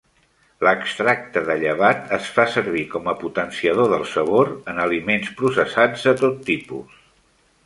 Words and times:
L'extracte 0.67 1.43
de 1.49 1.57
llevat 1.63 2.09
es 2.17 2.29
fa 2.37 2.45
servir 2.53 2.83
com 2.95 3.11
a 3.13 3.15
potenciador 3.19 3.93
del 3.93 4.07
sabor 4.15 4.53
en 4.75 4.83
aliments 4.87 5.31
processats 5.43 6.11
de 6.11 6.17
tot 6.25 6.43
tipus. 6.53 6.99